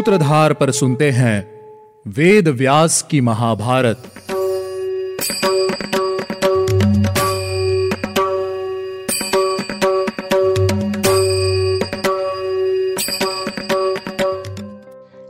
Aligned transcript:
सूत्रधार 0.00 0.52
पर 0.52 0.70
सुनते 0.70 1.10
हैं 1.10 1.60
वेद 2.06 2.48
व्यास 2.48 3.02
की 3.02 3.20
महाभारत। 3.20 3.96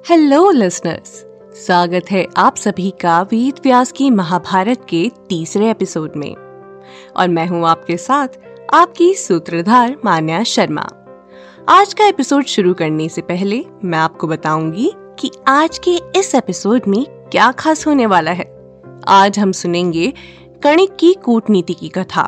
हेलो 0.09 0.51
लिसनर्स 0.51 1.25
स्वागत 1.67 2.05
है 2.11 2.27
आप 2.37 2.57
सभी 2.57 2.91
का 2.91 3.23
वेद 3.23 3.55
व्यास 3.65 3.93
की 3.93 4.11
महाभारत 4.11 4.87
के 4.89 5.11
तीसरे 5.29 5.71
एपिसोड 5.71 6.13
में। 6.17 6.35
और 7.17 7.29
मैं 7.29 7.47
हूँ 7.47 7.69
आपके 7.69 7.97
साथ 7.97 8.29
आपकी 8.75 9.15
सूत्रधार 9.15 9.97
मान्या 10.05 10.43
शर्मा। 10.43 10.89
आज 11.73 11.95
का 11.95 12.07
एपिसोड 12.07 12.45
शुरू 12.45 12.75
करने 12.75 13.09
से 13.09 13.23
पहले 13.23 13.65
मैं 13.85 13.99
आपको 13.99 14.27
बताऊँगी 14.27 14.93
कि 14.97 15.31
आज 15.49 15.79
के 15.79 16.19
इस 16.19 16.35
एपिसोड 16.35 16.81
में 16.89 17.07
क्या 17.09 17.53
खास 17.53 17.87
होने 17.87 18.07
वाला 18.07 18.31
है। 18.31 18.45
आज 19.09 19.39
हम 19.39 19.53
सुनेंगे 19.53 20.13
कणिक 20.63 20.97
की 21.01 21.15
कूटनीति 21.15 21.75
की 21.75 21.89
कथा 21.89 22.23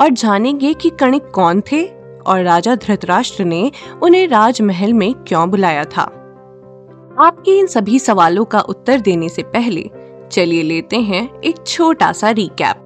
और 0.00 0.08
जानेंगे 0.10 0.74
कि 0.74 0.90
कणिक 0.90 1.22
कौन 1.34 1.60
थे 1.60 1.86
और 2.26 2.42
राजा 2.42 2.74
धृतराष्ट्र 2.74 3.44
ने 3.44 3.72
उन्हें 4.02 4.28
राजमहल 4.28 4.92
में 4.92 5.14
क्यों 5.14 5.50
बुलाया 5.50 5.84
था। 5.84 6.02
आपके 7.18 7.58
इन 7.58 7.66
सभी 7.66 7.98
सवालों 7.98 8.44
का 8.44 8.60
उत्तर 8.60 9.00
देने 9.00 9.28
से 9.28 9.42
पहले 9.42 9.90
चलिए 10.32 10.62
लेते 10.62 10.96
हैं 10.96 11.40
एक 11.40 11.56
छोटा 11.66 12.12
सा 12.12 12.30
रिकैप 12.30 12.83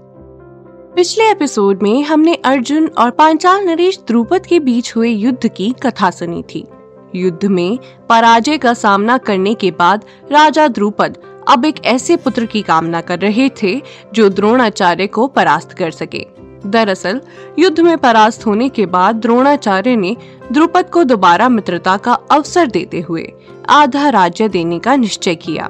पिछले 0.99 1.31
एपिसोड 1.31 1.83
में 1.83 2.03
हमने 2.03 2.35
अर्जुन 2.35 2.91
और 2.99 3.11
पांचाल 3.11 3.65
नरेश 3.65 3.99
द्रुपद 4.09 4.47
के 4.47 4.61
बीच 4.61 4.97
हुए 4.97 5.09
युद्ध 5.09 5.49
की 5.49 5.75
कथा 5.83 6.11
सुनी 6.11 6.43
थी। 6.43 6.69
युद्ध 7.15 7.45
में 7.45 7.79
पराजय 8.09 8.59
का 8.59 8.75
सामना 8.75 9.19
करने 9.19 9.55
के 9.55 9.71
बाद 9.71 10.05
राजा 10.33 10.69
द्रुपद 10.69 11.19
अब 11.49 11.65
एक 11.65 11.85
ऐसे 11.85 12.17
पुत्र 12.17 12.47
की 12.47 12.63
कामना 12.63 13.01
कर 13.01 13.19
रहे 13.19 13.51
थे 13.63 13.83
जो 14.15 14.29
द्रोणाचार्य 14.29 15.07
को 15.07 15.27
परास्त 15.27 15.73
कर 15.73 15.91
सके। 15.91 16.27
दरअसल, 16.67 17.21
युद्ध 17.59 17.81
में 17.81 17.99
परास्त 17.99 18.47
होने 18.47 18.69
के 18.69 18.87
बाद 18.87 19.17
द्रोणाचार्य 19.17 19.97
ने 19.97 20.17
द्रुपद 20.53 20.91
को 20.91 21.05
दोबारा 21.05 21.49
मित्रता 21.49 21.97
का 21.97 22.13
अवसर 22.13 22.67
देते 22.67 23.01
हुए 23.01 23.33
आधा 23.69 24.09
राज्य 24.09 24.49
देने 24.49 24.79
का 24.79 24.97
निश्चय 24.97 25.35
किया। 25.35 25.65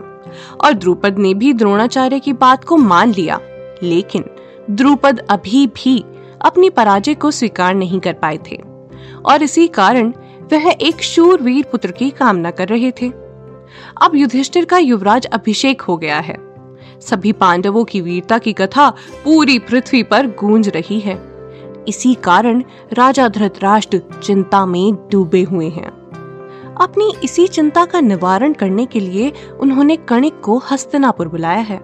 और 0.65 0.73
द्रुपद 0.73 1.19
ने 1.19 1.35
भी 1.35 1.53
द्रोणाचार्य 1.53 2.21
की 2.21 2.33
बात 2.33 2.65
को 2.65 2.77
मान 2.77 3.11
लिया। 3.11 3.41
लेकिन 3.83 4.25
द्रुपद 4.71 5.19
अभी 5.19 5.67
भी 5.67 6.05
अपनी 6.43 6.71
पराजय 6.71 7.15
को 7.15 7.31
स्वीकार 7.31 7.75
नहीं 7.75 8.01
कर 8.01 8.13
पाए 8.13 8.39
थे। 8.51 8.63
और 9.27 9.43
इसी 9.43 9.69
कारण 9.69 10.13
वह 10.53 10.75
एक 10.81 11.03
शूरवीर 11.03 11.65
पुत्र 11.73 11.93
की 11.93 12.11
कामना 12.11 12.51
कर 12.51 12.69
रहे 12.69 12.91
थे। 12.91 13.09
अब 14.03 14.11
युधिष्ठिर 14.15 14.65
का 14.65 14.79
युवराज 14.79 15.27
अभिषेक 15.27 15.81
हो 15.81 15.97
गया 15.97 16.19
है। 16.19 16.37
सभी 17.01 17.33
पांडवों 17.33 17.85
की 17.85 18.01
वीरता 18.01 18.39
की 18.39 18.53
कथा 18.53 18.91
पूरी 19.25 19.59
पृथ्वी 19.59 20.03
पर 20.03 20.27
गूंज 20.27 20.69
रही 20.69 21.01
है। 21.01 21.23
इसी 21.89 22.15
कारण 22.15 22.63
राजा 22.93 23.29
धृतराष्ट्र 23.29 24.03
चिंता 24.23 24.67
में 24.67 24.95
डूबे 24.95 25.43
हुए 25.43 25.69
हैं। 25.69 25.99
अपनी 26.81 27.15
इसी 27.25 27.47
चिंता 27.47 27.85
का 27.85 28.01
निवारण 28.01 28.53
करने 28.53 28.87
के 28.87 29.01
लिए 29.01 29.33
उन्होंने 29.61 29.97
कणिक 29.97 30.41
को 30.41 30.59
हस्तनापुर 30.59 31.29
बुलाया 31.29 31.61
है। 31.61 31.81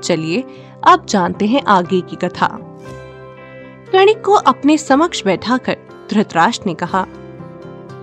चलिए 0.00 0.44
अब 0.84 1.06
जानते 1.06 1.46
हैं 1.46 1.62
आगे 1.62 2.00
की 2.00 2.16
कथा। 2.16 2.46
कणिक 3.92 4.24
को 4.24 4.32
अपने 4.32 4.78
समक्ष 4.78 5.24
बैठाकर 5.24 5.76
धृतराष्ट्र 6.10 6.66
ने 6.66 6.74
कहा, 6.74 7.06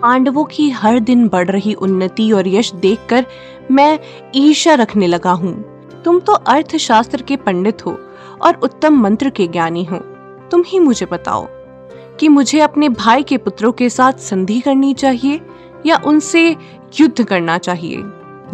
पांडवों 0.01 0.43
की 0.45 0.69
हर 0.69 0.99
दिन 0.99 1.27
बढ़ 1.27 1.49
रही 1.49 1.73
उन्नति 1.73 2.31
और 2.31 2.47
यश 2.47 2.73
देखकर 2.73 3.25
मैं 3.71 3.99
ईर्ष्या 4.35 4.73
रखने 4.73 5.07
लगा 5.07 5.31
हूँ। 5.31 5.53
तुम 6.05 6.19
तो 6.19 6.33
अर्थशास्त्र 6.33 7.21
के 7.21 7.35
पंडित 7.35 7.85
हो 7.85 7.97
और 8.41 8.55
उत्तम 8.55 8.99
मंत्र 8.99 9.29
के 9.29 9.47
ज्ञानी 9.47 9.83
हो। 9.83 9.97
तुम 10.51 10.63
ही 10.67 10.79
मुझे 10.79 11.05
बताओ 11.05 11.47
कि 12.19 12.27
मुझे 12.27 12.59
अपने 12.59 12.89
भाई 12.89 13.23
के 13.23 13.37
पुत्रों 13.37 13.71
के 13.71 13.89
साथ 13.89 14.13
संधि 14.13 14.59
करनी 14.59 14.93
चाहिए 14.93 15.41
या 15.85 16.01
उनसे 16.05 16.57
युद्ध 16.99 17.23
करना 17.23 17.57
चाहिए? 17.57 18.03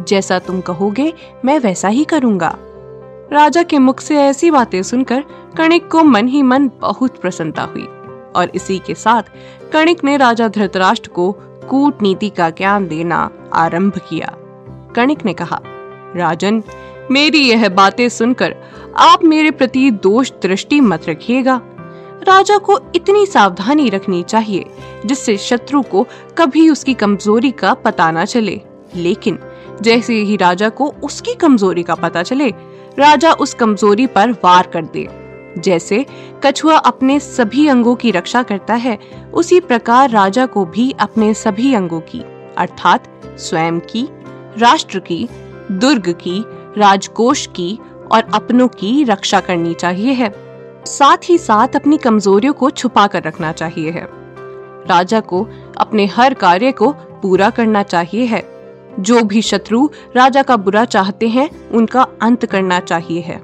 जैसा 0.08 0.40
तुम 0.40 0.62
कहोगे, 0.62 1.14
मैं 1.46 1.60
वैसा 1.60 1.88
ही 1.88 2.04
करूँगा। 2.04 2.58
राजा 3.32 3.64
के 3.64 3.80
मुख 3.80 4.00
से 4.00 4.18
ऐसी 4.18 4.52
बातें 4.52 4.84
सुनकर 4.84 5.24
कणिक 5.58 5.88
को 5.88 6.04
मन 6.04 6.28
ही 6.28 6.42
मन 6.42 6.72
बहुत 6.82 7.18
प्रसन्नता 7.18 7.62
हुई 7.62 7.88
और 8.36 8.52
इसी 8.56 8.80
के 8.80 8.94
साथ 8.94 9.24
कणिक 9.74 10.04
ने 10.04 10.18
राजा 10.18 10.48
धृतराष्ट्र 10.48 11.10
को 11.10 11.32
कूटनीति 11.70 12.30
का 12.30 12.50
ज्ञान 12.50 12.88
देना 12.88 13.32
आरंभ 13.54 13.94
किया। 14.10 14.34
कणिक 14.96 15.26
ने 15.26 15.34
कहा, 15.34 15.60
राजन, 16.16 16.64
मेरी 17.12 17.50
यह 17.50 17.70
बातें 17.70 18.10
सुनकर 18.10 18.56
आप 18.98 19.24
मेरे 19.24 19.52
प्रति 19.52 19.92
दोष 19.92 20.32
दृष्टि 20.32 20.82
मत 20.82 21.10
रखिएगा। 21.10 21.62
राजा 22.24 22.58
को 22.58 22.80
इतनी 22.96 23.26
सावधानी 23.26 23.90
रखनी 23.90 24.24
चाहिए 24.24 24.66
जिससे 25.06 25.38
शत्रु 25.38 25.82
को 25.82 26.08
कभी 26.38 26.70
उसकी 26.70 26.94
कमज़ोरी 26.94 27.52
का 27.52 27.74
पता 27.74 28.12
न 28.12 28.26
चले। 28.26 28.62
लेकिन 28.96 29.40
जैसे 29.82 30.14
ही 30.14 30.36
राजा 30.36 30.70
को 30.70 30.94
उसकी 31.04 31.34
कमज़ोरी 31.34 31.84
का 31.84 31.96
पता 31.96 32.24
चले 32.24 32.54
राजा 33.00 33.32
उस 33.32 33.54
कमज़ोरी 33.54 34.08
पर 34.08 34.32
वार 34.32 34.68
कर 34.68 34.86
दे। 34.86 35.08
जैसे 35.62 36.06
कछुआ 36.44 36.78
अपने 36.78 37.20
सभी 37.20 37.68
अंगों 37.68 37.96
की 37.96 38.12
रक्षा 38.12 38.44
करता 38.44 38.74
है, 38.74 39.00
उसी 39.34 39.60
प्रकार 39.60 40.10
राजा 40.10 40.46
को 40.46 40.66
भी 40.66 40.92
अपने 41.00 41.34
सभी 41.34 41.74
अंगों 41.74 42.00
की, 42.00 42.20
अर्थात 42.58 43.22
स्वयं 43.26 43.80
की, 43.80 44.08
राष्ट्र 44.58 45.00
की, 45.00 45.30
दुर्ग 45.72 46.10
की, 46.10 46.44
राजकोष 46.78 47.48
की 47.48 47.80
और 48.12 48.24
अपनों 48.34 48.68
की 48.68 49.04
रक्षा 49.04 49.40
करनी 49.40 49.74
चाहिए 49.74 50.12
है। 50.12 50.34
साथ 50.86 51.30
ही 51.30 51.38
साथ 51.38 51.68
अपनी 51.76 51.98
कमजोरियों 51.98 52.54
को 52.54 52.70
छुपा 52.70 53.08
कर 53.08 53.24
रखना 53.24 53.52
चाहिए 53.52 53.92
है। 53.92 54.08
राजा 54.88 55.20
को 55.20 55.48
अपने 55.78 56.06
हर 56.06 56.34
कार्य 56.34 56.72
को 56.72 56.92
पूरा 56.92 57.50
करना 57.50 57.84
चाहिए 57.84 58.26
है। 58.26 58.57
जो 59.00 59.22
भी 59.24 59.42
शत्रु 59.42 59.90
राजा 60.16 60.44
का 60.44 60.58
बुरा 60.58 60.86
चाहते 60.86 61.28
हैं, 61.28 61.50
उनका 61.70 62.08
अंत 62.22 62.46
करना 62.46 62.80
चाहिए 62.80 63.22
है। 63.22 63.40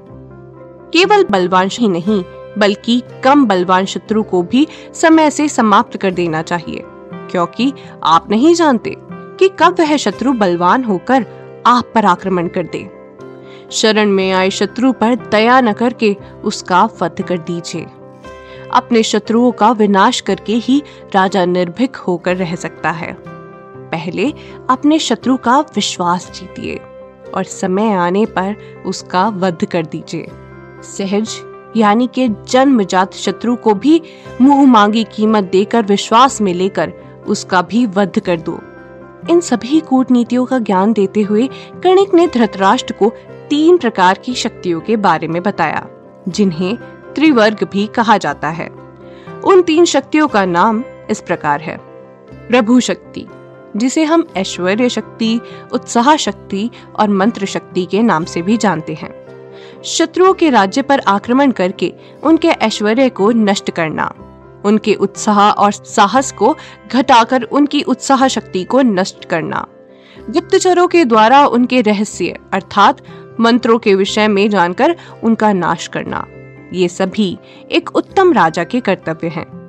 केवल 0.92 1.24
बलवान 1.24 1.68
ही 1.72 1.88
नहीं, 1.88 2.22
बल्कि 2.58 3.02
कम 3.24 3.44
बलवान 3.46 3.84
शत्रु 3.84 4.22
को 4.22 4.42
भी 4.42 4.66
समय 4.94 5.30
से 5.30 5.48
समाप्त 5.48 5.96
कर 5.96 6.10
देना 6.10 6.42
चाहिए, 6.42 6.82
क्योंकि 7.30 7.72
आप 8.04 8.30
नहीं 8.30 8.54
जानते 8.54 8.96
कि 8.98 9.48
कब 9.58 9.80
वह 9.80 9.96
शत्रु 9.96 10.32
बलवान 10.32 10.84
होकर 10.84 11.26
आप 11.66 11.92
पर 11.94 12.04
आक्रमण 12.04 12.48
कर 12.48 12.66
दे। 12.66 12.88
शरण 13.70 14.10
में 14.10 14.30
आए 14.32 14.50
शत्रु 14.50 14.92
पर 14.92 15.14
दया 15.30 15.60
न 15.60 15.72
करके 15.72 16.16
उसका 16.44 16.84
वध 17.02 17.22
कर 17.22 17.38
दीजिए। 17.38 17.86
अपने 18.72 19.02
शत्रुओं 19.02 19.50
का 19.52 19.70
विनाश 19.72 20.20
करके 20.20 20.54
ही 20.54 20.82
राजा 21.14 21.44
निर्भीक 21.44 21.96
होकर 21.96 22.36
रह 22.36 22.54
सकता 22.54 22.90
है। 22.90 23.16
पहले 23.94 24.32
अपने 24.70 24.98
शत्रु 24.98 25.36
का 25.36 25.58
विश्वास 25.74 26.30
जीतिए 26.34 26.76
और 27.34 27.44
समय 27.44 27.92
आने 27.94 28.26
पर 28.26 28.82
उसका 28.86 29.28
वध 29.28 29.64
कर 29.64 29.86
दीजिए। 29.86 30.26
सहज, 30.82 31.40
यानी 31.76 32.06
के 32.06 32.28
जन्मजात 32.48 33.14
शत्रु 33.14 33.56
को 33.56 33.74
भी 33.74 34.00
मुँह 34.40 34.66
मांगी 34.66 35.04
कीमत 35.04 35.44
देकर 35.44 35.82
विश्वास 35.82 36.40
में 36.40 36.52
लेकर 36.54 36.92
उसका 37.26 37.62
भी 37.62 37.84
वध 37.86 38.18
कर 38.18 38.40
दो। 38.40 38.58
इन 39.30 39.40
सभी 39.40 39.80
कूटनीतियों 39.80 40.44
का 40.44 40.58
ज्ञान 40.58 40.92
देते 40.92 41.22
हुए 41.22 41.48
कणिक 41.84 42.14
ने 42.14 42.26
धृतराष्ट्र 42.26 42.94
को 42.94 43.12
तीन 43.50 43.76
प्रकार 43.76 44.18
की 44.18 44.34
शक्तियों 44.34 44.80
के 44.80 44.96
बारे 44.96 45.28
में 45.28 45.42
बताया, 45.42 45.86
जिन्हें 46.28 46.76
त्रिवर्ग 47.14 47.68
भी 47.72 47.86
कहा 47.86 48.16
जाता 48.18 48.48
है। 48.48 48.68
उन 49.44 49.62
तीन 49.62 49.84
शक्तियों 49.84 50.28
का 50.28 50.44
नाम 50.44 50.82
इस 51.10 51.20
प्रकार 51.20 51.60
है 51.60 51.76
प्रभु 52.48 52.80
शक्ति 52.80 53.26
जिसे 53.76 54.04
हम 54.04 54.26
ऐश्वर्य 54.36 54.88
शक्ति, 54.88 55.40
उत्साह 55.72 56.16
शक्ति 56.16 56.70
और 56.96 57.08
मंत्र 57.08 57.46
शक्ति 57.46 57.84
के 57.84 58.02
नाम 58.02 58.24
से 58.24 58.42
भी 58.42 58.56
जानते 58.56 58.94
हैं 58.94 59.12
शत्रुओं 59.84 60.32
के 60.34 60.50
राज्य 60.50 60.82
पर 60.82 61.00
आक्रमण 61.00 61.50
करके 61.50 61.92
उनके 62.22 62.48
ऐश्वर्य 62.48 63.08
को 63.08 63.30
नष्ट 63.30 63.70
करना, 63.70 64.12
उनके 64.64 64.94
उत्साह 64.94 65.40
और 65.40 65.72
साहस 65.72 66.32
को 66.32 66.56
घटाकर 66.92 67.42
उनकी 67.42 67.82
उत्साह 67.82 68.26
शक्ति 68.28 68.64
को 68.64 68.82
नष्ट 68.82 69.24
करना 69.24 69.66
गुप्तचरों 70.30 70.86
के 70.88 71.04
द्वारा 71.04 71.46
उनके 71.46 71.80
रहस्य, 71.80 72.38
अर्थात 72.52 73.02
मंत्रों 73.40 73.78
के 73.78 73.94
विषय 73.94 74.28
में 74.28 74.48
जानकर 74.50 74.96
उनका 75.24 75.52
नाश 75.52 75.86
करना, 75.88 76.26
ये 76.72 76.88
सभी 76.88 77.36
एक 77.70 77.96
उत्तम 77.96 78.32
राजा 78.32 78.64
के 78.64 78.80
कर्तव्य 78.80 79.28
हैं। 79.28 79.63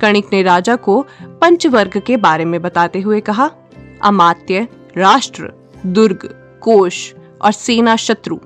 कणिक 0.00 0.26
ने 0.32 0.42
राजा 0.42 0.76
को 0.76 1.04
पंचवर्ग 1.40 2.00
के 2.06 2.16
बारे 2.16 2.44
में 2.44 2.62
बताते 2.62 3.00
हुए 3.00 3.20
कहा, 3.20 3.50
अमात्य, 4.02 4.68
राष्ट्र, 4.96 5.52
दुर्ग 5.86 6.28
कोश 6.62 7.14
और 7.42 7.52
सेना 7.52 7.96
शत्रु, 7.96 8.38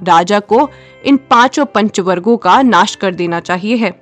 राजा 0.00 0.40
को 0.40 0.68
इन 1.04 1.16
पाँचों 1.16 1.64
पंचवर्गों 1.64 2.36
का 2.36 2.62
नाश 2.62 2.94
कर 2.94 3.14
देना 3.14 3.40
चाहिए 3.40 3.76
है। 3.76 4.00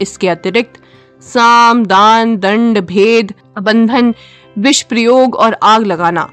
इसके 0.00 0.28
अतिरिक्त 0.28 0.80
साम, 1.20 1.84
दान, 1.86 2.36
दंड, 2.36 2.78
भेद, 2.78 3.34
बंधन, 3.60 4.14
विष 4.58 4.82
प्रयोग 4.82 5.34
और 5.34 5.56
आग 5.62 5.82
लगाना, 5.82 6.28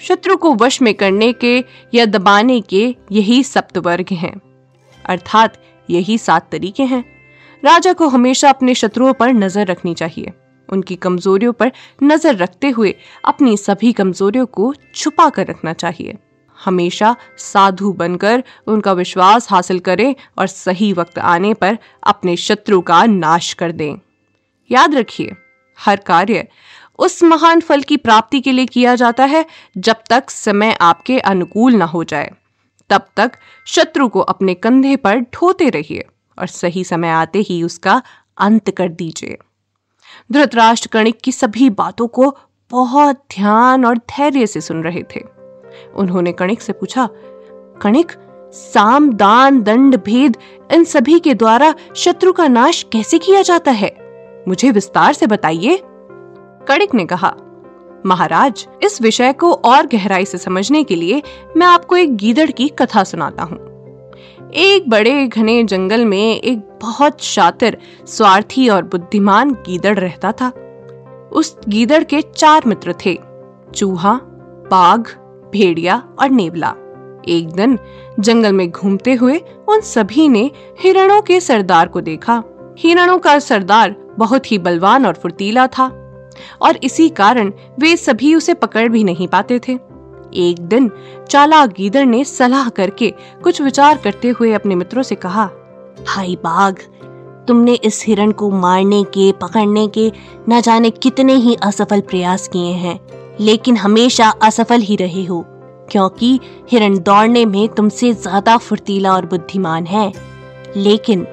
शत्रु 0.00 0.36
को 0.36 0.54
वश 0.54 0.82
में 0.82 0.94
करने 0.94 1.32
के 1.32 1.64
या 1.94 2.04
दबाने 2.06 2.60
के 2.60 2.96
यही 3.12 3.42
सप्तवर्ग 3.42 4.12
हैं। 4.12 4.40
अर्थात 5.04 5.62
यही 5.90 6.18
सात 6.18 6.48
तरीके 6.52 6.82
हैं। 6.82 7.17
राजा 7.62 7.92
को 7.92 8.08
हमेशा 8.08 8.48
अपने 8.48 8.74
शत्रुओं 8.74 9.12
पर 9.12 9.32
नज़र 9.32 9.66
रखनी 9.66 9.94
चाहिए। 9.94 10.32
उनकी 10.68 10.96
कमजोरियों 10.96 11.52
पर 11.52 11.72
नज़र 12.02 12.36
रखते 12.36 12.68
हुए 12.68 12.94
अपनी 13.24 13.56
सभी 13.56 13.92
कमजोरियों 13.92 14.46
को 14.46 14.72
छुपा 14.94 15.28
कर 15.30 15.46
रखना 15.46 15.72
चाहिए। 15.72 16.16
हमेशा 16.58 17.14
साधु 17.38 17.92
बनकर 17.92 18.42
उनका 18.66 18.92
विश्वास 18.92 19.50
हासिल 19.50 19.78
करें 19.78 20.14
और 20.38 20.46
सही 20.46 20.92
वक्त 20.92 21.18
आने 21.18 21.52
पर 21.54 21.78
अपने 22.02 22.36
शत्रु 22.36 22.80
का 22.80 23.04
नाश 23.06 23.52
कर 23.52 23.72
दें। 23.72 23.94
याद 24.70 24.94
रखिए, 24.94 25.32
हर 25.78 25.96
कार्य 25.96 26.46
उस 26.98 27.22
महान 27.22 27.60
फल 27.60 27.82
की 27.82 27.96
प्राप्ति 27.96 28.40
के 28.40 28.52
लिए 28.52 28.66
किया 28.66 28.94
जाता 28.94 29.24
है 29.24 29.44
जब 29.76 29.96
तक 30.10 30.30
समय 30.30 30.76
आपके 30.80 31.18
अनुकूल 31.20 31.74
न 31.74 31.82
हो 31.84 32.04
जाए। 32.04 32.30
तब 32.90 33.06
तक 33.16 33.32
शत्रु 33.66 34.08
को 34.08 34.20
अपने 34.20 34.54
कंधे 34.54 34.96
पर 34.96 35.20
ढोते 35.34 35.68
रहिए। 35.70 36.04
और 36.38 36.46
सही 36.46 36.84
समय 36.84 37.08
आते 37.08 37.38
ही 37.38 37.62
उसका 37.62 38.02
अंत 38.38 38.70
कर 38.70 38.88
दीजिए। 38.88 39.38
धृतराष्ट्र 40.32 40.88
कणिक 40.92 41.20
की 41.24 41.32
सभी 41.32 41.70
बातों 41.70 42.06
को 42.06 42.36
बहुत 42.70 43.16
ध्यान 43.16 43.84
और 43.84 43.98
धैर्य 43.98 44.46
से 44.46 44.60
सुन 44.60 44.82
रहे 44.82 45.02
थे। 45.02 45.20
उन्होंने 45.94 46.32
कणिक 46.32 46.60
से 46.60 46.72
पूछा, 46.72 47.08
कणिक, 47.82 48.12
साम, 48.52 49.12
दान, 49.12 49.62
दंड, 49.62 49.96
भेद, 49.96 50.36
इन 50.72 50.84
सभी 50.84 51.18
के 51.20 51.34
द्वारा 51.34 51.74
शत्रु 51.96 52.32
का 52.32 52.48
नाश 52.48 52.86
कैसे 52.92 53.18
किया 53.18 53.42
जाता 53.42 53.70
है? 53.70 53.96
मुझे 54.48 54.70
विस्तार 54.70 55.12
से 55.12 55.26
बताइए। 55.26 55.82
कणिक 56.68 56.94
ने 56.94 57.06
कहा, 57.06 57.34
महाराज, 58.06 58.68
इस 58.82 59.02
विषय 59.02 59.32
को 59.32 59.52
और 59.52 59.86
गहराई 59.86 60.24
से 60.24 60.38
समझने 60.38 60.84
के 60.84 60.96
लिए 60.96 61.22
मैं 61.56 61.66
आपको 61.66 61.96
एक 61.96 62.16
गीदड़ 62.16 62.50
की 62.50 62.68
कथा 62.68 63.04
सुनाता 63.04 63.42
हूँ। 63.42 63.67
एक 64.48 64.88
बड़े 64.90 65.26
घने 65.26 65.62
जंगल 65.64 66.04
में 66.04 66.34
एक 66.34 66.58
बहुत 66.82 67.20
शातिर, 67.20 67.76
स्वार्थी 68.06 68.68
और 68.68 68.82
बुद्धिमान 68.82 69.50
गीदड़ 69.66 69.98
रहता 69.98 70.32
था। 70.32 70.48
उस 71.32 71.56
गीदड़ 71.68 72.02
के 72.04 72.20
चार 72.22 72.62
मित्र 72.66 72.94
थे, 73.04 73.18
चूहा, 73.74 74.12
बाघ, 74.70 75.00
भेड़िया 75.52 75.96
और 76.18 76.30
नेवला। 76.30 76.74
एक 77.28 77.50
दिन 77.50 77.78
जंगल 78.20 78.52
में 78.52 78.70
घूमते 78.70 79.14
हुए 79.14 79.38
उन 79.68 79.80
सभी 79.80 80.28
ने 80.28 80.50
हिरणों 80.80 81.20
के 81.22 81.40
सरदार 81.40 81.88
को 81.88 82.00
देखा। 82.00 82.42
हिरणों 82.78 83.18
का 83.18 83.38
सरदार 83.38 83.94
बहुत 84.18 84.50
ही 84.52 84.58
बलवान 84.58 85.06
और 85.06 85.14
फुर्तीला 85.14 85.66
था, 85.66 85.86
और 86.62 86.78
इसी 86.82 87.08
कारण 87.08 87.52
वे 87.78 87.96
सभी 87.96 88.34
उसे 88.34 88.54
पकड़ 88.54 88.88
भी 88.88 89.04
नहीं 89.04 89.28
पाते 89.28 89.58
थे। 89.58 89.78
एक 90.36 90.60
दिन 90.60 90.90
चालाक 91.30 91.72
गीदड़ 91.72 92.04
ने 92.06 92.22
सलाह 92.24 92.68
करके 92.68 93.10
कुछ 93.42 93.60
विचार 93.62 93.96
करते 93.96 94.28
हुए 94.30 94.52
अपने 94.52 94.74
मित्रों 94.74 95.02
से 95.02 95.14
कहा 95.14 95.46
भाई 96.06 96.36
बाघ, 96.36 96.74
तुमने 97.48 97.74
इस 97.74 98.04
हिरण 98.06 98.32
को 98.32 98.50
मारने 98.50 99.02
के, 99.04 99.30
पकड़ने 99.32 99.86
के, 99.88 100.10
न 100.48 100.60
जाने 100.60 100.90
कितने 100.92 101.34
ही 101.34 101.54
असफल 101.62 102.00
प्रयास 102.00 102.46
किए 102.48 102.72
हैं, 102.74 102.98
लेकिन 103.40 103.76
हमेशा 103.76 104.28
असफल 104.42 104.80
ही 104.80 104.96
रहे 104.96 105.24
हो, 105.24 105.44
क्योंकि 105.90 106.38
हिरण 106.70 106.98
दौड़ने 106.98 107.44
में 107.46 107.68
तुमसे 107.68 108.12
ज़्यादा 108.12 108.56
फुर्तीला 108.58 109.14
और 109.14 109.26
बुद्धिमान 109.26 109.86
है। 109.86 110.12
लेकिन 110.76 111.26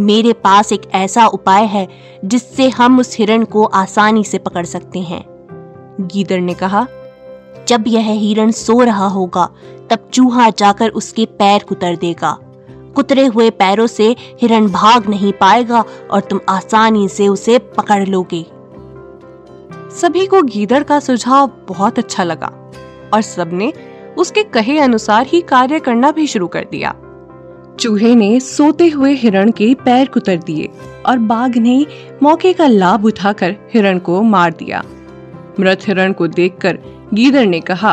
मेरे 0.00 0.32
पास 0.34 0.72
एक 0.72 0.82
ऐसा 0.94 1.26
उपाय 1.28 1.64
है 1.64 1.88
जिससे 2.24 2.68
हम 2.68 2.98
उस 3.00 3.16
हिरण 3.18 3.44
को 3.44 3.64
आसानी 3.64 4.24
से 4.24 4.38
पकड़ 4.38 4.64
सकते 4.66 4.98
हैं, 5.00 5.24
गीदड़ 6.02 6.40
ने 6.40 6.54
कहा। 6.54 6.86
जब 7.68 7.84
यह 7.86 8.10
हिरण 8.10 8.50
सो 8.50 8.80
रहा 8.80 9.06
होगा, 9.06 9.48
तब 9.90 10.08
चूहा 10.12 10.50
जाकर 10.50 10.88
उसके 10.88 11.26
पैर 11.26 11.62
कुतर 11.62 11.96
देगा। 11.96 12.38
कुतरे 12.94 13.26
हुए 13.26 13.50
पैरों 13.50 13.86
से 13.86 14.16
हिरण 14.42 14.66
भाग 14.66 15.08
नहीं 15.08 15.32
पाएगा 15.32 15.84
और 16.10 16.20
तुम 16.20 16.40
आसानी 16.48 17.08
से 17.08 17.28
उसे 17.28 17.58
पकड़ 17.58 18.08
लोगे। 18.08 18.46
सभी 20.00 20.26
को 20.26 20.42
गीदड़ 20.42 20.82
का 20.82 21.00
सुझाव 21.00 21.50
बहुत 21.68 21.98
अच्छा 21.98 22.24
लगा 22.24 22.52
और 23.14 23.22
सबने 23.22 23.72
उसके 24.18 24.42
कहे 24.42 24.78
अनुसार 24.78 25.26
ही 25.26 25.40
कार्य 25.40 25.78
करना 25.80 26.10
भी 26.10 26.26
शुरू 26.26 26.46
कर 26.46 26.66
दिया। 26.70 26.94
चूहे 27.80 28.14
ने 28.14 28.40
सोते 28.40 28.88
हुए 28.88 29.12
हिरण 29.12 29.50
के 29.50 29.74
पैर 29.74 30.08
कुतर 30.08 30.36
दिए 30.36 30.68
और 31.06 31.18
बाघ 31.18 31.56
ने 31.56 31.86
मौके 32.22 32.52
का 32.52 32.66
लाभ 32.66 33.04
उठाकर 33.04 33.56
हिरण 33.74 33.98
को 33.98 34.22
मार 34.22 34.52
दिया। 34.52 34.82
मृत 35.60 35.88
हिरण 35.88 36.12
को 36.12 36.26
देखकर 36.26 36.78
गीदड़ 37.14 37.46
ने 37.46 37.60
कहा 37.60 37.90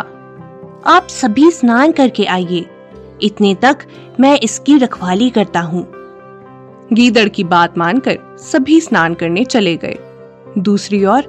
आप 0.88 1.08
सभी 1.10 1.52
स्नान 1.52 1.92
करके 1.92 2.26
आइए। 2.26 2.66
इतने 3.22 3.56
तक 3.56 3.78
मैं 4.20 4.40
इसकी 4.40 4.78
रखवाली 4.78 5.30
करता 5.30 5.60
हूँ। 5.60 5.86
गीदड़ 6.94 7.28
की 7.30 7.44
बात 7.44 7.78
मानकर 7.78 8.18
सभी 8.42 8.80
स्नान 8.82 9.14
करने 9.14 9.44
चले 9.46 9.76
गए। 9.78 9.98
दूसरी 10.58 11.04
ओर 11.06 11.24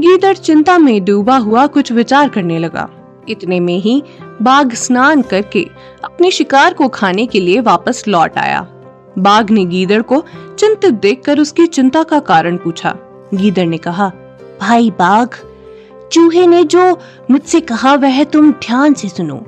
गीदड़ 0.00 0.36
चिंता 0.36 0.78
में 0.78 1.04
डूबा 1.04 1.36
हुआ 1.36 1.66
कुछ 1.66 1.92
विचार 1.92 2.28
करने 2.28 2.58
लगा। 2.58 2.88
इतने 3.28 3.60
में 3.60 3.78
ही 3.78 4.02
बाघ 4.42 4.74
स्नान 4.74 5.22
करके 5.22 5.66
अपने 6.04 6.30
शिकार 6.30 6.74
को 6.74 6.88
खाने 6.88 7.26
के 7.26 7.40
लिए 7.40 7.60
वापस 7.60 8.04
लौट 8.08 8.38
आया। 8.38 8.60
बाघ 9.18 9.50
ने 9.50 9.64
गीदड़ 9.64 10.02
को 10.02 10.24
चिंतित 10.58 10.94
देखकर 10.94 11.38
उसकी 11.38 11.66
चिंता 11.66 12.02
का 12.02 12.18
कारण 12.20 12.56
पूछा। 12.56 12.94
गीदड़ 13.34 13.66
ने 13.66 13.78
कहा 13.78 14.10
भाई 14.60 14.90
बाघ 14.90 15.28
चूहे 16.12 16.46
ने 16.46 16.64
जो 16.64 16.98
मुझसे 17.30 17.60
कहा, 17.60 17.94
वह 17.94 18.24
तुम 18.24 18.52
ध्यान 18.52 18.94
से 18.94 19.08
सुनो। 19.08 19.44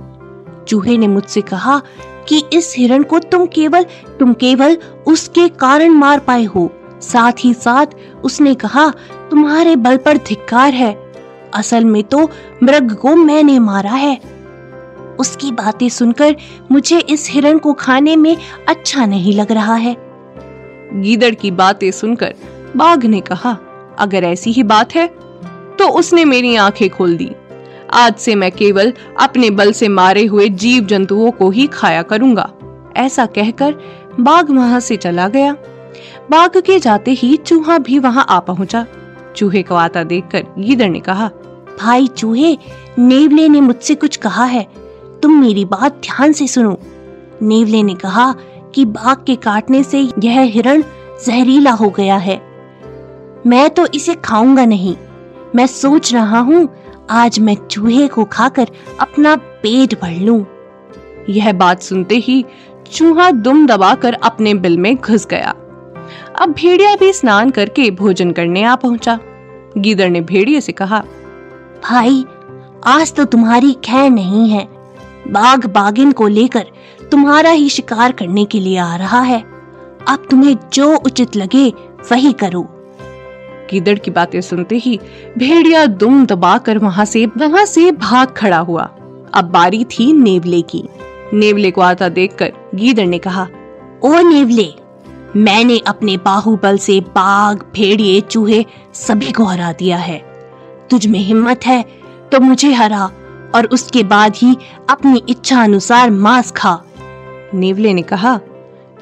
चूहे 0.68 0.96
ने 0.96 1.06
मुझसे 1.06 1.40
कहा 1.40 1.82
कि 2.28 2.42
इस 2.52 2.74
हिरण 2.78 3.02
को 3.02 3.18
तुम 3.18 3.46
केवल 3.46 3.86
तुम 4.18 4.32
केवल 4.32 4.76
उसके 5.06 5.48
कारण 5.48 5.88
मार 5.88 6.18
पाए 6.18 6.44
हो। 6.44 6.70
साथ 7.00 7.32
ही 7.40 7.54
साथ 7.54 7.86
उसने 8.24 8.54
कहा, 8.54 8.88
तुम्हारे 9.30 9.76
बल 9.76 9.96
पर 9.96 10.16
धिक्कार 10.16 10.74
है। 10.74 11.12
असल 11.54 11.84
में 11.84 12.02
तो 12.02 12.30
मृग 12.62 12.94
को 12.94 13.14
मैंने 13.14 13.58
मारा 13.58 13.90
है। 13.90 14.20
उसकी 15.18 15.52
बातें 15.52 15.88
सुनकर 15.88 16.36
मुझे 16.70 16.98
इस 16.98 17.30
हिरण 17.30 17.58
को 17.58 17.72
खाने 17.72 18.16
में 18.16 18.36
अच्छा 18.68 19.06
नहीं 19.06 19.32
लग 19.32 19.52
रहा 19.52 19.74
है। 19.74 19.96
गीदड़ 21.02 21.34
की 21.34 21.50
बातें 21.50 21.90
सुनकर 21.90 22.34
बाघ 22.76 23.04
ने 23.06 23.20
कहा, 23.20 23.58
अगर 23.98 24.24
ऐसी 24.24 24.52
ही 24.52 24.62
बात 24.62 24.94
है 24.94 25.21
तो 25.82 25.88
उसने 25.88 26.24
मेरी 26.24 26.56
आँखें 26.56 26.90
खोल 26.90 27.16
दी। 27.16 27.30
आज 27.94 28.16
से 28.16 28.34
मैं 28.34 28.52
केवल 28.52 28.92
अपने 29.20 29.50
बल 29.50 29.72
से 29.72 29.88
मारे 29.88 30.26
हुए 30.26 30.48
जीव 30.48 30.84
जंतुओं 30.84 31.30
को 31.30 31.50
ही 31.50 31.66
खाया 31.66 32.02
करूँगा। 32.02 32.52
ऐसा 32.96 33.26
कहकर 33.26 33.74
बाघ 34.20 34.50
वहाँ 34.50 34.80
से 34.80 34.96
चला 34.96 35.28
गया। 35.28 35.52
बाघ 36.30 36.56
के 36.56 36.78
जाते 36.78 37.10
ही 37.10 37.36
चूहा 37.36 37.78
भी 37.78 37.98
वहाँ 37.98 38.26
आ 38.28 38.38
पहुँचा। 38.38 38.86
चूहे 39.36 39.62
को 39.62 39.74
आता 39.74 40.04
देखकर 40.04 40.44
गीदड़ 40.58 40.88
ने 40.88 41.00
कहा, 41.00 41.30
भाई 41.80 42.06
चूहे, 42.06 42.58
नेवले 42.98 43.48
ने 43.48 43.60
मुझसे 43.60 43.94
कुछ 43.94 44.16
कहा 44.16 44.44
है। 44.44 44.66
तुम 45.22 45.40
मेरी 45.40 45.64
बात 45.64 45.92
ध्यान 45.92 46.32
से 46.32 46.46
सुनो। 46.46 46.78
नेवले 47.42 47.82
ने 47.82 47.94
कहा 47.94 48.34
कि 48.74 48.84
बाघ 48.84 49.16
के 49.26 49.36
काटने 49.36 49.82
से 49.82 50.00
यह 50.00 50.40
हिरण 50.40 50.82
जहरीला 51.26 51.70
हो 51.70 51.90
गया 51.90 52.16
है। 52.16 52.42
मैं 53.46 53.70
तो 53.70 53.86
इसे 53.94 54.14
खाऊँगा 54.14 54.64
नहीं। 54.64 54.96
मैं 55.54 55.66
सोच 55.66 56.12
रहा 56.14 56.38
हूँ 56.38 56.68
आज 57.10 57.38
मैं 57.38 57.54
चूहे 57.70 58.06
को 58.08 58.24
खाकर 58.24 58.68
अपना 59.00 59.36
पेट 59.36 59.94
भर 60.00 60.20
लूँ। 60.20 60.44
यह 61.28 61.52
बात 61.52 61.82
सुनते 61.82 62.14
ही 62.16 62.44
चूहा 62.92 63.30
दुम 63.30 63.66
दबाकर 63.66 64.12
अपने 64.14 64.54
बिल 64.54 64.78
में 64.78 64.94
घुस 64.96 65.26
गया। 65.26 65.54
अब 66.40 66.54
भेड़िया 66.58 66.94
भी 66.96 67.12
स्नान 67.12 67.50
करके 67.50 67.90
भोजन 67.90 68.30
करने 68.30 68.62
आ 68.62 68.74
पहुँचा। 68.76 69.18
गीदड़ 69.78 70.08
ने 70.10 70.20
भेड़िए 70.20 70.60
से 70.60 70.72
कहा 70.72 71.02
भाई 71.84 72.24
आज 72.84 73.14
तो 73.14 73.24
तुम्हारी 73.24 73.72
खैर 73.84 74.10
नहीं 74.10 74.48
है। 74.50 74.68
बाघ 75.28 75.66
बागिन 75.66 76.12
को 76.12 76.26
लेकर 76.28 76.66
तुम्हारा 77.10 77.50
ही 77.50 77.68
शिकार 77.68 78.12
करने 78.12 78.44
के 78.44 78.60
लिए 78.60 78.78
आ 78.78 78.94
रहा 78.96 79.20
है। 79.20 79.40
अब 80.08 80.26
तुम्हें 80.30 80.56
जो 80.72 80.94
उचित 80.96 81.36
लगे 81.36 81.68
वही 82.10 82.32
करो। 82.32 82.62
गीदड़ 83.72 83.98
की 83.98 84.10
बातें 84.10 84.40
सुनते 84.40 84.76
ही 84.76 84.98
भेड़िया 85.38 85.84
दुम 85.86 86.24
दबाकर 86.26 86.78
वहाँ 86.78 87.04
से 87.04 87.24
वहाँ 87.26 87.64
से 87.66 87.90
भाग 87.92 88.34
खड़ा 88.36 88.58
हुआ। 88.58 88.82
अब 89.34 89.44
बारी 89.44 89.84
थी 89.84 90.12
नेवले 90.12 90.60
की। 90.62 90.84
नेवले 91.34 91.70
को 91.70 91.80
आता 91.80 92.08
देखकर 92.08 92.52
गीदड़ 92.74 93.06
ने 93.06 93.18
कहा, 93.18 93.46
ओ 94.02 94.12
नेवले, 94.20 94.68
मैंने 95.36 95.78
अपने 95.78 96.16
बाहुबल 96.16 96.78
से 96.78 97.00
बाघ, 97.00 97.56
भेड़िए, 97.74 98.20
चूहे 98.20 98.64
सभी 98.94 99.32
को 99.32 99.44
हरा 99.44 99.72
दिया 99.72 99.96
है। 99.96 100.18
तुझ 100.90 101.06
में 101.06 101.18
हिम्मत 101.18 101.66
है 101.66 101.82
तो 102.32 102.40
मुझे 102.40 102.72
हरा 102.72 103.10
और 103.54 103.66
उसके 103.66 104.02
बाद 104.02 104.36
ही 104.36 104.56
अपनी 104.90 105.22
इच्छा 105.28 105.62
अनुसार 105.62 106.10
मांस 106.10 106.50
खा। 106.50 106.78
नेवले 107.54 107.92
ने 107.94 108.02
कहा, 108.02 108.38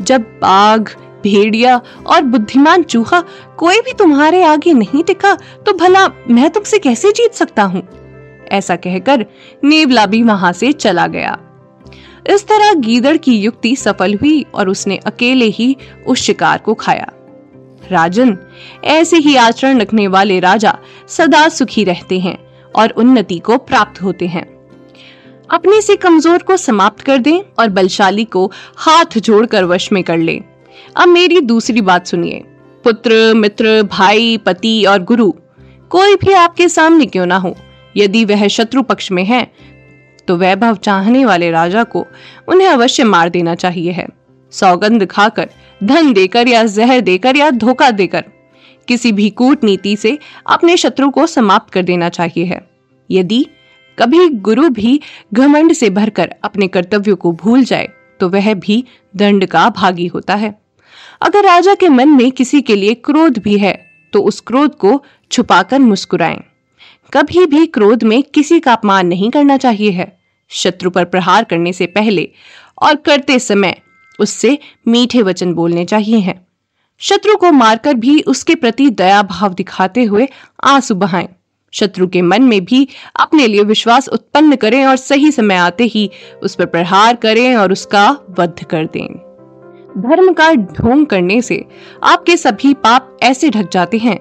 जब 0.02 0.20
बाघ 0.20 0.88
भेड़िया 1.24 1.80
और 2.06 2.22
बुद्धिमान 2.22 2.82
चूहा 2.82 3.22
कोई 3.58 3.80
भी 3.80 3.92
तुम्हारे 3.92 4.42
आगे 4.42 4.72
नहीं 4.72 5.02
टिका 5.04 5.34
तो 5.66 5.72
भला 5.72 6.06
मैं 6.30 6.50
तुमसे 6.50 6.78
कैसे 6.78 7.12
जीत 7.12 7.34
सकता 7.34 7.62
हूँ? 7.62 7.82
ऐसा 8.48 8.76
कहकर 8.76 9.24
नेवला 9.64 10.06
भी 10.06 10.22
वहाँ 10.22 10.52
से 10.52 10.72
चला 10.72 11.06
गया। 11.06 11.38
इस 12.30 12.46
तरह 12.48 12.72
गीदड़ 12.74 13.16
की 13.16 13.36
युक्ति 13.38 13.74
सफल 13.76 14.14
हुई 14.14 14.44
और 14.54 14.68
उसने 14.68 14.96
अकेले 14.96 15.44
ही 15.44 15.76
उस 16.06 16.18
शिकार 16.18 16.58
को 16.58 16.74
खाया। 16.74 17.10
राजन, 17.90 18.36
ऐसे 18.84 19.16
ही 19.16 19.36
आचरण 19.36 19.80
रखने 19.80 20.06
वाले 20.08 20.40
राजा 20.40 20.76
सदा 21.08 21.48
सुखी 21.48 21.84
रहते 21.84 22.18
हैं 22.18 22.36
और 22.76 22.90
उन्नति 22.90 23.38
को 23.38 23.56
प्राप्त 23.56 24.02
होते 24.02 24.26
हैं। 24.26 24.44
अपने 25.50 25.80
से 25.80 25.96
कमज़ोर 25.96 26.42
को 26.42 26.56
समाप्त 26.56 27.00
कर 27.00 27.18
दें 27.18 27.40
और 27.58 27.68
बलशाली 27.68 28.24
को 28.24 28.52
हाथ 28.76 29.18
जोड़कर 29.18 29.64
वश 29.64 29.92
में 29.92 30.02
कर 30.04 30.18
लें। 30.18 30.40
अब 30.96 31.08
मेरी 31.08 31.40
दूसरी 31.40 31.80
बात 31.80 32.06
सुनिए। 32.06 32.42
पुत्र, 32.84 33.32
मित्र, 33.34 33.82
भाई, 33.82 34.36
पति 34.36 34.84
और 34.84 35.02
गुरु, 35.02 35.32
कोई 35.90 36.14
भी 36.14 36.32
आपके 36.32 36.68
सामने 36.68 37.06
क्यों 37.06 37.26
ना 37.26 37.36
हो? 37.36 37.56
यदि 37.96 38.24
वह 38.24 38.46
शत्रु 38.48 38.82
पक्ष 38.82 39.10
में 39.12 39.24
है 39.24 39.50
तो 40.28 40.36
वैभव 40.36 40.76
चाहने 40.76 41.24
वाले 41.24 41.50
राजा 41.50 41.82
को 41.84 42.06
उन्हें 42.48 42.68
अवश्य 42.68 43.04
मार 43.04 43.28
देना 43.28 43.54
चाहिए 43.54 43.92
है। 43.92 44.06
सौगंध 44.52 45.06
खाकर, 45.06 45.48
धन 45.84 46.12
देकर 46.12 46.48
या 46.48 46.64
जहर 46.64 47.00
देकर 47.00 47.36
या 47.36 47.50
धोखा 47.50 47.90
देकर, 47.90 48.24
किसी 48.88 49.12
भी 49.12 49.28
कूटनीति 49.30 49.96
से 49.96 50.18
अपने 50.46 50.76
शत्रु 50.76 51.10
को 51.10 51.26
समाप्त 51.26 51.72
कर 51.72 51.82
देना 51.82 52.08
चाहिए 52.08 52.44
है। 52.44 52.60
यदि 53.10 53.46
कभी 53.98 54.28
गुरु 54.28 54.68
भी 54.68 55.00
घमंड 55.34 55.72
से 55.72 55.90
भरकर 55.90 56.34
अपने 56.44 56.68
कर्तव्यों 56.68 57.16
को 57.16 57.32
भूल 57.32 57.64
जाए 57.64 57.88
तो 58.20 58.28
वह 58.28 58.52
भी 58.54 58.84
दंड 59.16 59.46
का 59.46 59.68
भागी 59.70 60.06
होता 60.06 60.34
है। 60.34 60.54
अगर 61.22 61.44
राजा 61.44 61.74
के 61.74 61.88
मन 61.88 62.08
में 62.08 62.30
किसी 62.32 62.60
के 62.62 62.76
लिए 62.76 62.94
क्रोध 62.94 63.38
भी 63.38 63.58
है 63.58 63.72
तो 64.12 64.22
उस 64.22 64.40
क्रोध 64.40 64.76
को 64.76 65.02
छुपाकर 65.30 65.78
मुस्कुराएँ। 65.78 66.40
कभी 67.12 67.46
भी 67.46 67.66
क्रोध 67.66 68.02
में 68.02 68.22
किसी 68.24 68.60
का 68.60 68.72
अपमान 68.72 69.06
नहीं 69.06 69.30
करना 69.30 69.56
चाहिए 69.56 69.90
है। 69.90 70.12
शत्रु 70.50 70.90
पर 70.90 71.04
प्रहार 71.04 71.44
करने 71.44 71.72
से 71.72 71.86
पहले 71.86 72.28
और 72.82 72.94
करते 72.96 73.38
समय 73.38 73.76
उससे 74.18 74.58
मीठे 74.88 75.22
वचन 75.22 75.52
बोलने 75.54 75.84
चाहिए 75.84 76.18
हैं। 76.18 76.40
शत्रु 77.00 77.36
को 77.36 77.50
मारकर 77.52 77.94
भी 77.94 78.20
उसके 78.22 78.54
प्रति 78.54 78.88
दया 78.90 79.22
भाव 79.22 79.54
दिखाते 79.54 80.04
हुए 80.04 80.28
आँसू 80.64 80.94
बहाएँ। 80.94 81.28
शत्रु 81.72 82.06
के 82.06 82.22
मन 82.22 82.42
में 82.42 82.64
भी 82.64 82.88
अपने 83.20 83.46
लिए 83.46 83.62
विश्वास 83.62 84.08
उत्पन्न 84.08 84.56
करें 84.56 84.86
और 84.86 84.96
सही 84.96 85.30
समय 85.30 85.54
आते 85.54 85.84
ही 85.84 86.10
उस 86.42 86.54
पर 86.54 86.66
प्रहार 86.66 87.16
करें 87.16 87.56
और 87.56 87.72
उसका 87.72 88.18
वध 88.38 88.64
कर 88.70 88.84
दें। 88.84 89.30
धर्म 89.98 90.32
का 90.32 90.54
ढोंग 90.54 91.06
करने 91.06 91.42
से 91.42 91.64
आपके 92.02 92.36
सभी 92.36 92.74
पाप 92.74 93.18
ऐसे 93.22 93.50
ढक 93.50 93.70
जाते 93.72 93.98
हैं, 93.98 94.18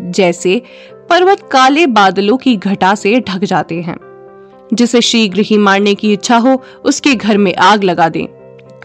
जैसे 0.00 0.62
पर्वत 0.94 1.48
काले 1.52 1.86
बादलों 1.86 2.36
की 2.36 2.56
घटा 2.56 2.94
से 2.94 3.20
ढक 3.20 3.44
जाते 3.44 3.82
हैं। 3.82 3.96
जिसे 4.74 5.00
शीघ्र 5.00 5.40
ही 5.40 5.58
मारने 5.58 5.94
की 5.94 6.12
इच्छा 6.12 6.36
हो, 6.36 6.62
उसके 6.84 7.14
घर 7.14 7.38
में 7.38 7.56
आग 7.56 7.84
लगा 7.84 8.08
दें। 8.08 8.26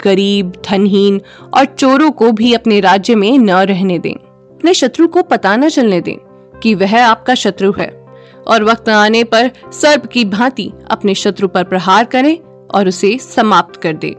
गरीब, 0.04 0.54
धनहीन 0.70 1.22
और 1.54 1.66
चोरों 1.66 2.12
को 2.12 2.32
भी 2.32 2.54
अपने 2.54 2.80
राज्य 2.80 3.16
में 3.16 3.40
न 3.40 3.52
रहने 3.52 4.00
दें। 4.00 4.14
अपने 4.14 4.74
शत्रु 4.74 5.08
को 5.08 5.24
पता 5.24 5.56
न 5.56 5.70
चलने 5.70 6.02
दें 6.02 6.18
कि 6.60 6.76
वह 6.76 7.08
आपका 7.08 7.36
शत्रु 7.36 7.72
है। 7.72 8.03
और 8.48 8.64
वक्त 8.64 8.90
आने 8.90 9.24
पर 9.26 9.52
सर्प 9.74 10.06
की 10.06 10.26
भांति 10.28 10.72
अपने 10.92 11.16
शत्रु 11.16 11.48
पर 11.48 11.64
प्रहार 11.64 12.06
करें 12.06 12.38
और 12.70 12.88
उसे 12.88 13.18
समाप्त 13.18 13.82
कर 13.82 13.94
दे। 13.96 14.16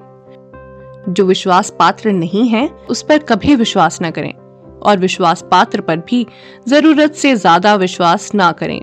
जो 1.09 1.25
विश्वास 1.27 1.71
पात्र 1.79 2.13
नहीं 2.13 2.49
है, 2.49 2.69
उस 2.91 3.03
पर 3.03 3.19
कभी 3.25 3.55
विश्वास 3.57 3.99
न 4.03 4.11
करें 4.11 4.33
और 4.81 4.99
विश्वास 4.99 5.45
पात्र 5.51 5.81
पर 5.81 5.97
भी 6.01 6.27
ज़रूरत 6.69 7.15
से 7.15 7.35
ज़्यादा 7.37 7.75
विश्वास 7.77 8.31
ना 8.35 8.51
करें। 8.53 8.81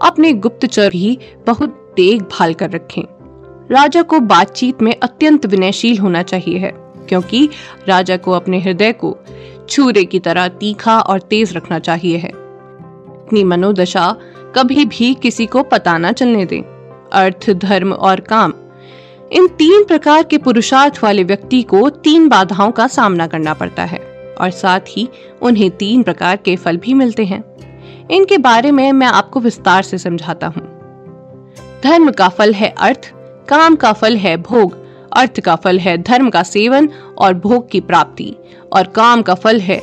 अपने 0.00 0.32
गुप्तचर 0.34 0.90
भी 0.90 1.18
बहुत 1.46 1.78
देखभाल 1.96 2.54
कर 2.54 2.70
रखें। 2.70 3.02
राजा 3.70 4.02
को 4.02 4.20
बातचीत 4.20 4.82
में 4.82 4.94
अत्यंत 4.94 5.46
विनयशील 5.46 5.98
होना 5.98 6.22
चाहिए 6.22 6.58
है, 6.58 6.72
क्योंकि 7.08 7.48
राजा 7.88 8.16
को 8.16 8.32
अपने 8.32 8.60
हृदय 8.60 8.92
को 8.94 9.16
छुरे 9.68 10.04
की 10.04 10.18
तरह 10.18 10.48
तीखा 10.50 10.98
और 11.00 11.20
तेज 11.20 11.56
रखना 11.56 11.78
चाहिए 11.80 12.16
है। 12.16 12.30
अपनी 12.30 13.44
मनोदशा 13.44 14.14
कभी 14.54 14.84
भी 14.84 15.12
किसी 15.14 15.46
को 15.46 15.62
पता 15.62 15.96
ना 15.98 16.12
चलने 16.12 16.44
दें। 16.46 16.62
अर्थ, 17.12 17.50
धर्म 17.50 17.92
और 17.92 18.20
काम, 18.20 18.52
इन 19.32 19.46
तीन 19.48 19.84
प्रकार 19.84 20.22
के 20.22 20.38
पुरुषार्थ 20.38 21.02
वाले 21.02 21.24
व्यक्ति 21.24 21.62
को 21.62 21.88
तीन 21.90 22.28
बाधाओं 22.28 22.70
का 22.70 22.86
सामना 22.86 23.26
करना 23.26 23.54
पड़ता 23.54 23.84
है, 23.84 23.98
और 24.40 24.50
साथ 24.50 24.80
ही 24.88 25.08
उन्हें 25.42 25.70
तीन 25.70 26.02
प्रकार 26.02 26.36
के 26.36 26.56
फल 26.56 26.76
भी 26.76 26.94
मिलते 26.94 27.24
हैं। 27.24 27.42
इनके 28.10 28.38
बारे 28.38 28.70
में 28.70 28.92
मैं 28.92 29.06
आपको 29.06 29.40
विस्तार 29.40 29.82
से 29.82 29.98
समझाता 29.98 30.46
हूँ। 30.46 30.62
धर्म 31.84 32.10
का 32.10 32.28
फल 32.28 32.52
है 32.54 32.68
अर्थ, 32.70 33.12
काम 33.48 33.76
का 33.76 33.92
फल 33.92 34.16
है 34.16 34.36
भोग, 34.38 34.76
अर्थ 35.12 35.40
का 35.40 35.54
फल 35.56 35.78
है 35.78 35.96
धर्म 35.98 36.30
का 36.30 36.42
सेवन 36.42 36.88
और 37.18 37.34
भोग 37.34 37.70
की 37.70 37.80
प्राप्ति, 37.80 38.34
और 38.72 38.86
काम 38.86 39.22
का 39.22 39.34
फल 39.34 39.60
है 39.60 39.80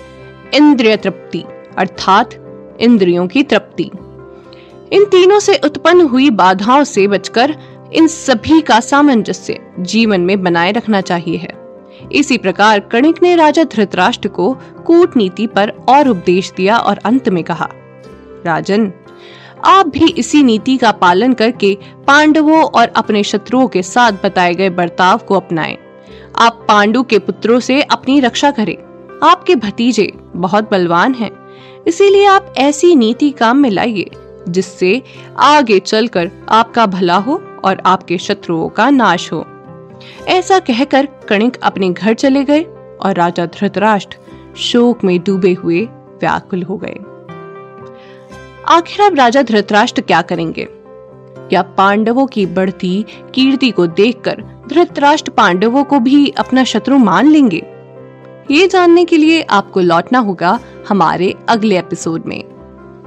इंद्रिय 0.56 0.96
तृप्ति, 0.98 1.44
अर्थात 1.78 2.34
इंद्रियों 2.80 3.28
की 3.28 3.44
तृप्ति। 3.44 3.90
इन 4.94 5.06
तीनों 5.06 5.40
से 5.40 5.56
उत्पन्न 5.66 6.02
हुई 6.02 6.30
बाधाओं 6.30 6.84
से 6.84 7.08
बचकर 7.08 7.56
इन 7.94 8.08
सभी 8.08 8.62
का 8.62 8.80
सामंजस्य 8.80 9.60
जीवन 9.80 10.22
में 10.22 10.42
बनाए 10.44 10.72
रखना 10.72 11.02
चाहिए 11.02 11.38
है 11.38 11.58
इसी 12.12 12.38
प्रकार 12.38 12.80
कणिक 12.92 13.22
ने 13.24 13.36
राजा 13.36 13.64
धृतराष्ट्र 13.64 14.30
को 14.30 14.54
कूटनीति 14.86 15.48
पर 15.48 15.70
और 15.90 16.08
उपदेश 16.08 16.52
दिया 16.58 16.78
और 16.78 16.98
अंत 16.98 17.30
में 17.30 17.44
कहा, 17.44 17.68
राजन, 18.46 18.92
आप 19.66 19.88
भी 19.88 20.08
इसी 20.12 20.44
नीति 20.44 20.78
का 20.78 20.92
पालन 20.92 21.34
करके 21.34 21.78
पांडवों 22.08 22.64
और 22.64 22.88
अपने 22.88 23.24
शत्रुओं 23.24 23.68
के 23.68 23.84
साथ 23.84 24.24
बताए 24.24 24.54
गए 24.54 24.70
बर्ताव 24.70 25.18
को 25.18 25.36
अपनाएँ। 25.36 25.78
आप 26.36 26.66
पांडु 26.68 27.04
के 27.04 27.20
पुत्रों 27.20 27.60
से 27.60 27.82
अपनी 27.82 28.20
रक्षा 28.20 28.52
करें 28.52 28.76
आपके 29.24 29.56
भतीजे 29.56 30.12
बहुत 30.36 30.72
बलवान 30.72 31.14
हैं, 31.14 31.32
इसीलिए 31.88 32.26
आप 32.26 32.54
ऐसी 32.58 32.96
नीति 32.96 33.32
काम 33.32 33.58
में 33.58 33.70
लाइए 33.70 34.10
जिससे 34.52 35.04
आगे 35.40 35.80
चलकर 35.80 36.32
आपका 36.50 36.86
भला 36.86 37.16
हो 37.16 37.42
और 37.64 37.82
आपके 37.86 38.18
शत्रुओं 38.18 38.70
का 38.70 38.90
नाश 38.90 39.34
हो। 39.34 39.46
ऐसा 40.28 40.60
कहकर 40.60 41.06
कणिक 41.06 41.58
अपने 41.64 41.90
घर 41.90 42.14
चले 42.14 42.44
गए 42.44 42.64
और 43.02 43.16
राजा 43.16 43.46
धृतराष्ट्र 43.46 44.18
शोक 44.58 45.04
में 45.04 45.20
डूबे 45.20 45.54
हुए 45.54 45.82
व्याकुल 46.22 46.64
हो 46.64 46.78
गए। 46.78 46.96
आखिर 48.68 49.06
अब 49.06 49.16
राजा 49.16 49.42
धृतराष्ट्र 49.42 50.02
क्या 50.02 50.22
करेंगे? 50.22 50.68
क्या 51.50 51.62
पांडवों 51.62 52.28
की 52.28 52.46
बढ़ती 52.46 53.06
कीर्ति 53.34 53.72
को 53.72 53.88
देखकर 53.88 54.44
धृतराष्ट्र 54.70 55.32
पांडवों 55.32 55.84
को 55.84 56.00
भी 56.00 56.30
अपना 56.30 56.64
शत्रु 56.64 56.98
मान 56.98 57.28
लेंगे? 57.28 57.66
ये 58.52 58.68
जानने 58.68 59.06
के 59.06 59.18
लिए 59.18 59.42
आपको 59.42 59.80
लौटना 59.80 60.20
होगा 60.20 60.60
हमारे 60.90 61.36
अगले 61.50 61.80
एपिसोड 61.80 62.24
में। 62.26 62.59